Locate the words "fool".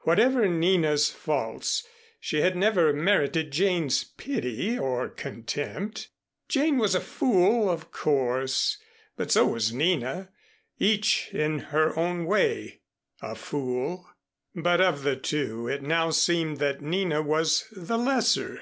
7.00-7.70, 13.34-14.06